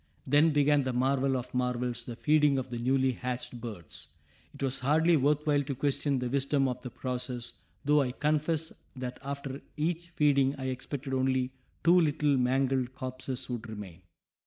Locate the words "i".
8.01-8.11, 10.57-10.69